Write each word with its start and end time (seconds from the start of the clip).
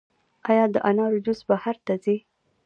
آیا 0.49 0.65
د 0.73 0.75
انارو 0.89 1.23
جوس 1.25 1.39
بهر 1.49 1.75
ته 1.85 1.93
ځي؟ 2.03 2.17